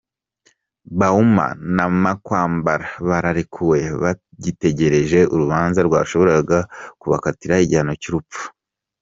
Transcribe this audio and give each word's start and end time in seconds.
Bauma 0.99 1.47
na 1.75 1.85
Makwambala 2.03 2.87
barekuwe 3.09 3.79
bagitegereje 4.01 5.19
urubanza 5.33 5.79
rwashoboraga 5.87 6.59
kubakatira 6.99 7.55
igihano 7.65 7.93
cy’urupfu. 8.01 8.43